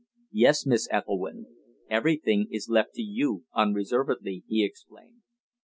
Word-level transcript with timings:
"Yes, 0.31 0.65
Miss 0.65 0.87
Ethelwynn. 0.89 1.45
Everything 1.87 2.47
is 2.49 2.67
left 2.69 2.93
to 2.95 3.03
you 3.03 3.45
unreservedly," 3.53 4.43
he 4.47 4.65
explained. 4.65 5.21